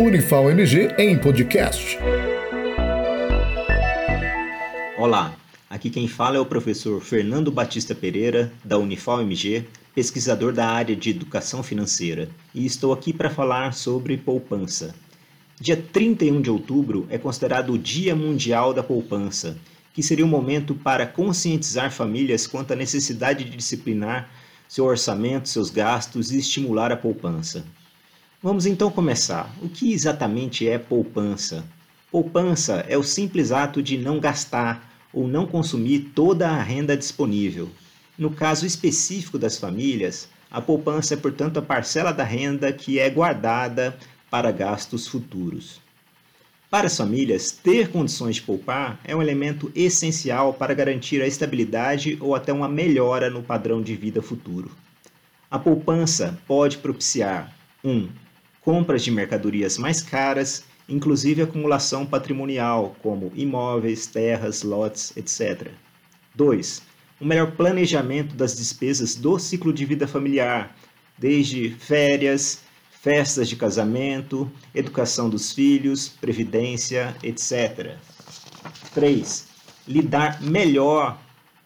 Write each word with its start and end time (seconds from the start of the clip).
Unifal 0.00 0.50
MG 0.50 0.94
em 0.98 1.18
podcast. 1.18 1.98
Olá, 4.98 5.36
aqui 5.70 5.90
quem 5.90 6.06
fala 6.06 6.36
é 6.36 6.40
o 6.40 6.46
professor 6.46 7.00
Fernando 7.00 7.50
Batista 7.50 7.94
Pereira, 7.94 8.52
da 8.64 8.78
Unifal 8.78 9.22
MG, 9.22 9.64
pesquisador 9.94 10.52
da 10.52 10.66
área 10.66 10.96
de 10.96 11.10
educação 11.10 11.62
financeira, 11.62 12.28
e 12.54 12.66
estou 12.66 12.92
aqui 12.92 13.12
para 13.12 13.30
falar 13.30 13.74
sobre 13.74 14.16
poupança. 14.16 14.94
Dia 15.60 15.76
31 15.76 16.40
de 16.40 16.50
outubro 16.50 17.06
é 17.10 17.18
considerado 17.18 17.72
o 17.72 17.78
Dia 17.78 18.14
Mundial 18.14 18.74
da 18.74 18.82
Poupança, 18.82 19.56
que 19.92 20.02
seria 20.02 20.24
um 20.24 20.28
momento 20.28 20.74
para 20.74 21.06
conscientizar 21.06 21.90
famílias 21.92 22.46
quanto 22.46 22.72
à 22.72 22.76
necessidade 22.76 23.44
de 23.44 23.56
disciplinar 23.56 24.30
seu 24.68 24.84
orçamento, 24.84 25.48
seus 25.48 25.68
gastos 25.68 26.32
e 26.32 26.38
estimular 26.38 26.90
a 26.90 26.96
poupança. 26.96 27.64
Vamos 28.42 28.66
então 28.66 28.90
começar. 28.90 29.54
O 29.62 29.68
que 29.68 29.92
exatamente 29.92 30.68
é 30.68 30.76
poupança? 30.76 31.64
Poupança 32.10 32.84
é 32.88 32.98
o 32.98 33.02
simples 33.04 33.52
ato 33.52 33.80
de 33.80 33.96
não 33.96 34.18
gastar 34.18 34.92
ou 35.12 35.28
não 35.28 35.46
consumir 35.46 36.10
toda 36.12 36.50
a 36.50 36.60
renda 36.60 36.96
disponível. 36.96 37.70
No 38.18 38.32
caso 38.32 38.66
específico 38.66 39.38
das 39.38 39.58
famílias, 39.58 40.28
a 40.50 40.60
poupança 40.60 41.14
é, 41.14 41.16
portanto, 41.16 41.58
a 41.58 41.62
parcela 41.62 42.10
da 42.10 42.24
renda 42.24 42.72
que 42.72 42.98
é 42.98 43.08
guardada 43.08 43.96
para 44.28 44.50
gastos 44.50 45.06
futuros. 45.06 45.80
Para 46.68 46.88
as 46.88 46.96
famílias, 46.96 47.52
ter 47.52 47.90
condições 47.90 48.36
de 48.36 48.42
poupar 48.42 48.98
é 49.04 49.14
um 49.14 49.22
elemento 49.22 49.70
essencial 49.72 50.52
para 50.52 50.74
garantir 50.74 51.22
a 51.22 51.28
estabilidade 51.28 52.18
ou 52.20 52.34
até 52.34 52.52
uma 52.52 52.68
melhora 52.68 53.30
no 53.30 53.40
padrão 53.40 53.80
de 53.80 53.94
vida 53.94 54.20
futuro. 54.20 54.68
A 55.48 55.60
poupança 55.60 56.36
pode 56.44 56.78
propiciar 56.78 57.54
1. 57.84 57.90
Um, 57.90 58.08
compras 58.62 59.02
de 59.02 59.10
mercadorias 59.10 59.76
mais 59.76 60.00
caras, 60.00 60.64
inclusive 60.88 61.42
acumulação 61.42 62.06
patrimonial, 62.06 62.96
como 63.02 63.32
imóveis, 63.34 64.06
terras, 64.06 64.62
lotes, 64.62 65.12
etc. 65.16 65.68
2. 66.34 66.82
Um 67.20 67.26
melhor 67.26 67.52
planejamento 67.52 68.34
das 68.34 68.56
despesas 68.56 69.14
do 69.14 69.38
ciclo 69.38 69.72
de 69.72 69.84
vida 69.84 70.06
familiar, 70.06 70.76
desde 71.18 71.70
férias, 71.70 72.62
festas 72.90 73.48
de 73.48 73.56
casamento, 73.56 74.50
educação 74.74 75.28
dos 75.28 75.52
filhos, 75.52 76.08
previdência, 76.08 77.16
etc. 77.22 77.96
3. 78.94 79.46
Lidar 79.88 80.40
melhor 80.40 81.20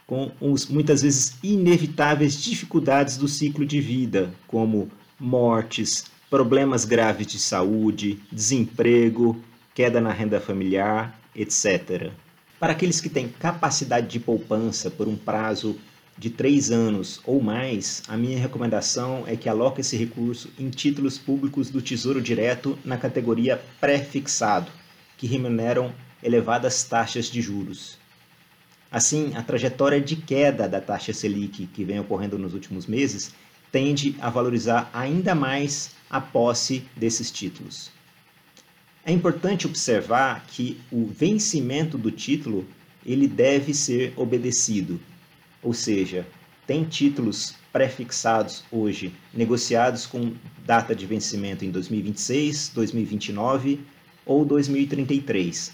com 0.06 0.30
os 0.40 0.66
muitas 0.66 1.02
vezes 1.02 1.34
inevitáveis 1.42 2.40
dificuldades 2.42 3.16
do 3.16 3.28
ciclo 3.28 3.66
de 3.66 3.80
vida, 3.80 4.32
como 4.46 4.90
mortes, 5.18 6.04
problemas 6.30 6.84
graves 6.84 7.26
de 7.26 7.38
saúde, 7.38 8.20
desemprego, 8.30 9.40
queda 9.74 10.00
na 10.00 10.12
renda 10.12 10.40
familiar, 10.40 11.18
etc. 11.34 12.10
Para 12.58 12.72
aqueles 12.72 13.00
que 13.00 13.08
têm 13.08 13.28
capacidade 13.28 14.08
de 14.08 14.18
poupança 14.18 14.90
por 14.90 15.06
um 15.06 15.16
prazo 15.16 15.78
de 16.18 16.30
três 16.30 16.70
anos 16.70 17.20
ou 17.24 17.42
mais, 17.42 18.02
a 18.08 18.16
minha 18.16 18.38
recomendação 18.38 19.24
é 19.26 19.36
que 19.36 19.48
aloque 19.48 19.82
esse 19.82 19.96
recurso 19.96 20.50
em 20.58 20.70
títulos 20.70 21.18
públicos 21.18 21.68
do 21.68 21.82
Tesouro 21.82 22.22
Direto 22.22 22.78
na 22.84 22.96
categoria 22.96 23.60
pré-fixado, 23.78 24.70
que 25.18 25.26
remuneram 25.26 25.92
elevadas 26.22 26.82
taxas 26.84 27.26
de 27.26 27.42
juros. 27.42 27.98
Assim, 28.90 29.32
a 29.34 29.42
trajetória 29.42 30.00
de 30.00 30.16
queda 30.16 30.66
da 30.66 30.80
taxa 30.80 31.12
Selic 31.12 31.66
que 31.66 31.84
vem 31.84 32.00
ocorrendo 32.00 32.38
nos 32.38 32.54
últimos 32.54 32.86
meses 32.86 33.34
tende 33.76 34.16
a 34.22 34.30
valorizar 34.30 34.88
ainda 34.90 35.34
mais 35.34 35.90
a 36.08 36.18
posse 36.18 36.82
desses 36.96 37.30
títulos. 37.30 37.90
É 39.04 39.12
importante 39.12 39.66
observar 39.66 40.46
que 40.46 40.80
o 40.90 41.04
vencimento 41.04 41.98
do 41.98 42.10
título 42.10 42.66
ele 43.04 43.28
deve 43.28 43.74
ser 43.74 44.14
obedecido 44.16 44.98
ou 45.66 45.74
seja, 45.74 46.24
tem 46.64 46.84
títulos 46.84 47.56
prefixados 47.72 48.62
hoje, 48.70 49.12
negociados 49.34 50.06
com 50.06 50.32
data 50.64 50.94
de 50.94 51.04
vencimento 51.04 51.64
em 51.64 51.72
2026, 51.72 52.70
2029 52.72 53.80
ou 54.24 54.44
2033. 54.44 55.72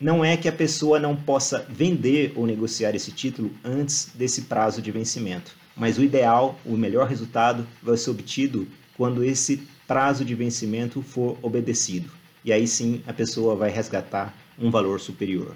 Não 0.00 0.24
é 0.24 0.34
que 0.36 0.48
a 0.48 0.52
pessoa 0.52 0.98
não 0.98 1.14
possa 1.14 1.66
vender 1.68 2.32
ou 2.34 2.46
negociar 2.46 2.94
esse 2.94 3.12
título 3.12 3.50
antes 3.62 4.10
desse 4.14 4.42
prazo 4.42 4.80
de 4.80 4.90
vencimento, 4.90 5.54
mas 5.76 5.98
o 5.98 6.02
ideal, 6.02 6.58
o 6.64 6.76
melhor 6.76 7.08
resultado 7.08 7.66
vai 7.82 7.96
ser 7.96 8.10
obtido 8.10 8.66
quando 8.96 9.24
esse 9.24 9.66
prazo 9.86 10.24
de 10.24 10.34
vencimento 10.34 11.02
for 11.02 11.36
obedecido. 11.42 12.10
E 12.44 12.52
aí 12.52 12.66
sim 12.66 13.02
a 13.06 13.12
pessoa 13.12 13.56
vai 13.56 13.70
resgatar 13.70 14.34
um 14.58 14.70
valor 14.70 15.00
superior. 15.00 15.54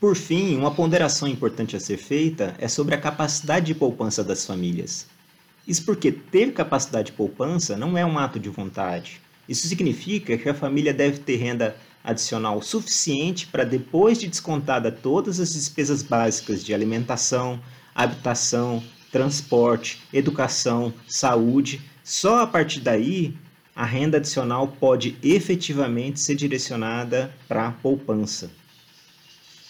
Por 0.00 0.16
fim, 0.16 0.56
uma 0.56 0.70
ponderação 0.70 1.26
importante 1.26 1.76
a 1.76 1.80
ser 1.80 1.96
feita 1.96 2.54
é 2.58 2.68
sobre 2.68 2.94
a 2.94 3.00
capacidade 3.00 3.66
de 3.66 3.74
poupança 3.74 4.22
das 4.22 4.44
famílias. 4.44 5.06
Isso 5.66 5.84
porque 5.84 6.12
ter 6.12 6.52
capacidade 6.52 7.06
de 7.06 7.16
poupança 7.16 7.76
não 7.76 7.96
é 7.96 8.04
um 8.04 8.18
ato 8.18 8.38
de 8.38 8.50
vontade. 8.50 9.20
Isso 9.48 9.66
significa 9.66 10.36
que 10.36 10.48
a 10.48 10.54
família 10.54 10.92
deve 10.92 11.18
ter 11.18 11.36
renda 11.36 11.76
adicional 12.02 12.60
suficiente 12.60 13.46
para, 13.46 13.64
depois 13.64 14.18
de 14.18 14.28
descontada 14.28 14.92
todas 14.92 15.40
as 15.40 15.54
despesas 15.54 16.02
básicas 16.02 16.62
de 16.62 16.74
alimentação, 16.74 17.58
habitação, 17.94 18.82
transporte, 19.12 20.02
educação, 20.12 20.92
saúde, 21.06 21.80
só 22.02 22.42
a 22.42 22.46
partir 22.46 22.80
daí 22.80 23.34
a 23.74 23.84
renda 23.84 24.18
adicional 24.18 24.68
pode 24.68 25.16
efetivamente 25.22 26.20
ser 26.20 26.34
direcionada 26.34 27.34
para 27.48 27.68
a 27.68 27.72
poupança. 27.72 28.50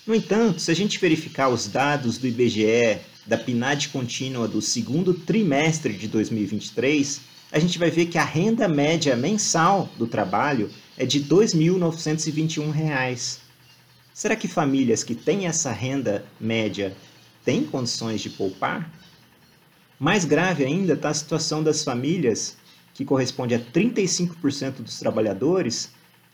No 0.07 0.15
entanto, 0.15 0.61
se 0.61 0.71
a 0.71 0.75
gente 0.75 0.99
verificar 0.99 1.49
os 1.49 1.67
dados 1.67 2.19
do 2.19 2.27
IBGE 2.27 2.99
da 3.27 3.39
PNAD 3.39 3.89
contínua 3.89 4.47
do 4.47 4.61
segundo 4.61 5.15
trimestre 5.15 5.95
de 5.95 6.07
2023, 6.09 7.23
a 7.51 7.59
gente 7.59 7.79
vai 7.79 7.91
ver 7.91 8.05
que 8.07 8.19
a 8.19 8.25
renda 8.25 8.69
média 8.69 9.17
mensal 9.17 9.89
do 9.97 10.07
trabalho 10.07 10.69
é 10.99 11.07
de 11.07 11.21
R$ 11.21 11.27
2.921. 11.27 13.39
Será 14.13 14.37
que 14.37 14.47
famílias 14.47 15.03
que 15.03 15.15
têm 15.15 15.47
essa 15.47 15.73
renda 15.73 16.23
média 16.39 16.95
têm 17.45 17.65
condições 17.65 18.21
de 18.21 18.31
poupar? 18.31 18.91
Mais 19.99 20.25
grave 20.25 20.65
ainda 20.65 20.95
está 20.95 21.11
a 21.11 21.15
situação 21.15 21.63
das 21.63 21.85
famílias, 21.85 22.57
que 22.93 23.05
corresponde 23.05 23.55
a 23.55 23.61
35% 23.61 24.83
dos 24.83 24.99
trabalhadores, 24.99 25.91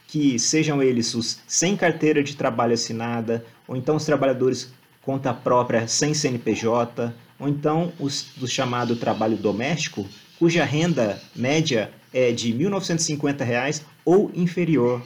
que 0.07 0.39
sejam 0.39 0.83
eles 0.83 1.15
os 1.15 1.39
sem 1.47 1.77
carteira 1.77 2.23
de 2.23 2.37
trabalho 2.37 2.75
assinada, 2.75 3.45
ou 3.67 3.77
então 3.77 3.97
os 3.97 4.05
trabalhadores 4.05 4.73
conta 5.03 5.33
própria 5.33 5.87
sem 5.87 6.13
CNPJ, 6.15 7.15
ou 7.39 7.49
então 7.49 7.93
os 7.99 8.27
do 8.37 8.47
chamado 8.47 8.97
trabalho 8.97 9.37
doméstico, 9.37 10.07
cuja 10.39 10.65
renda 10.65 11.21
média 11.35 11.91
é 12.13 12.33
de 12.33 12.51
R$ 12.51 12.65
1.950 12.65 13.83
ou 14.05 14.31
inferior. 14.35 15.03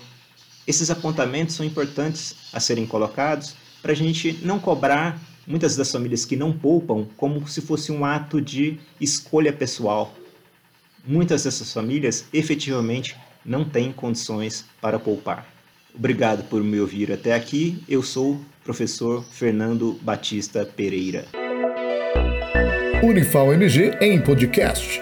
Esses 0.67 0.91
apontamentos 0.91 1.55
são 1.55 1.67
importantes 1.67 2.35
a 2.53 2.59
serem 2.59 2.87
colocados 2.87 3.55
para 3.83 3.93
a 3.93 3.97
gente 3.97 4.41
não 4.43 4.59
cobrar 4.59 5.21
muitas 5.47 5.77
das 5.77 5.91
famílias 5.91 6.25
que 6.25 6.37
não 6.37 6.53
poupam 6.53 7.07
como 7.17 7.47
se 7.49 7.61
fosse 7.61 7.93
um 7.93 8.05
ato 8.05 8.41
de 8.41 8.79
escolha 9.01 9.53
pessoal. 9.53 10.15
Muitas 11.07 11.45
dessas 11.45 11.73
famílias 11.73 12.25
efetivamente 12.33 13.17
não 13.45 13.65
têm 13.65 13.93
condições 13.93 14.65
para 14.81 14.99
poupar. 14.99 15.47
Obrigado 15.95 16.45
por 16.49 16.63
me 16.63 16.81
ouvir 16.81 17.13
até 17.13 17.35
aqui. 17.35 17.83
Eu 17.89 18.03
sou 18.03 18.33
o 18.33 18.45
professor 18.65 19.25
Fernando 19.25 19.99
Batista 20.03 20.65
Pereira. 20.65 21.27
Unifal 23.03 23.53
MG 23.53 23.99
em 24.01 24.21
podcast. 24.21 25.01